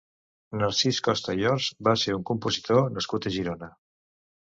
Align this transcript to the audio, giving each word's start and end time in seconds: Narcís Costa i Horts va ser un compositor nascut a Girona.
Narcís 0.61 1.01
Costa 1.07 1.35
i 1.41 1.45
Horts 1.49 1.67
va 1.87 1.93
ser 2.05 2.15
un 2.19 2.23
compositor 2.31 2.89
nascut 2.95 3.29
a 3.29 3.33
Girona. 3.37 3.69